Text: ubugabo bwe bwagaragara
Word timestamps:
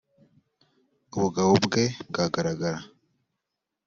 ubugabo 1.15 1.51
bwe 1.65 1.83
bwagaragara 2.07 2.79